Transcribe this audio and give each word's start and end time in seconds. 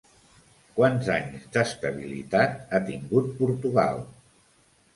Quants 0.79 1.09
anys 1.15 1.43
d'estabilitat 1.57 2.73
ha 2.73 2.81
tingut 2.89 3.31
Portugal? 3.45 4.05